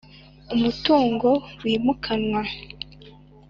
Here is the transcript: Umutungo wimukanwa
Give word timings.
Umutungo 0.55 1.29
wimukanwa 1.63 2.41